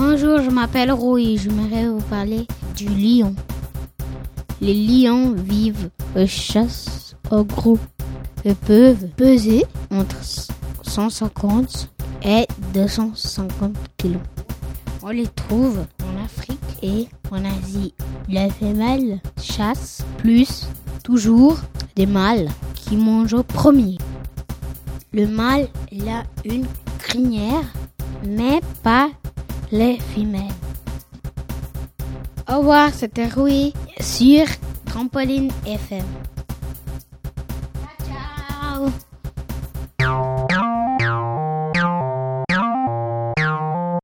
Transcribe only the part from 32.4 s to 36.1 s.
Au revoir, c'était Rui sur Trampoline FM.